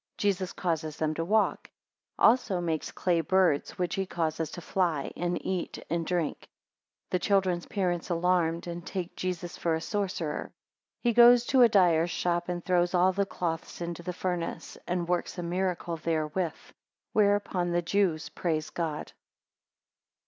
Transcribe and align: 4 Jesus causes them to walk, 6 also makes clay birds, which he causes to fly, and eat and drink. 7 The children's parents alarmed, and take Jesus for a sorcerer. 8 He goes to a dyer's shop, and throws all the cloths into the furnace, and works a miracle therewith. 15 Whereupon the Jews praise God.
4 0.17 0.17
Jesus 0.17 0.51
causes 0.51 0.97
them 0.97 1.13
to 1.13 1.23
walk, 1.23 1.67
6 1.67 1.73
also 2.17 2.59
makes 2.59 2.91
clay 2.91 3.21
birds, 3.21 3.77
which 3.77 3.93
he 3.93 4.07
causes 4.07 4.49
to 4.49 4.59
fly, 4.59 5.13
and 5.15 5.37
eat 5.45 5.77
and 5.91 6.07
drink. 6.07 6.37
7 6.39 6.47
The 7.11 7.19
children's 7.19 7.67
parents 7.67 8.09
alarmed, 8.09 8.65
and 8.65 8.83
take 8.83 9.15
Jesus 9.15 9.57
for 9.59 9.75
a 9.75 9.79
sorcerer. 9.79 10.47
8 11.03 11.03
He 11.09 11.13
goes 11.13 11.45
to 11.45 11.61
a 11.61 11.69
dyer's 11.69 12.09
shop, 12.09 12.49
and 12.49 12.65
throws 12.65 12.95
all 12.95 13.11
the 13.11 13.27
cloths 13.27 13.79
into 13.79 14.01
the 14.01 14.11
furnace, 14.11 14.75
and 14.87 15.07
works 15.07 15.37
a 15.37 15.43
miracle 15.43 15.97
therewith. 15.97 16.53
15 16.53 16.73
Whereupon 17.13 17.69
the 17.71 17.83
Jews 17.83 18.29
praise 18.29 18.71
God. 18.71 19.11